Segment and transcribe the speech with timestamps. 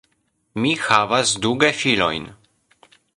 [0.63, 2.29] Mi havas du gefilojn.